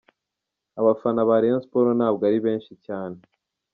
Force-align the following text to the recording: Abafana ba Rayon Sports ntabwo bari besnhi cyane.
Abafana 0.79 1.21
ba 1.27 1.35
Rayon 1.41 1.63
Sports 1.65 1.93
ntabwo 1.97 2.19
bari 2.25 2.39
besnhi 2.45 2.75
cyane. 2.85 3.17